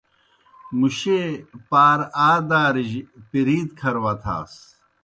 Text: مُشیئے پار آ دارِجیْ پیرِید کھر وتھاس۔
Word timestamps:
مُشیئے 0.79 1.21
پار 1.69 1.99
آ 2.27 2.29
دارِجیْ 2.49 3.01
پیرِید 3.29 3.69
کھر 3.79 3.95
وتھاس۔ 4.03 4.53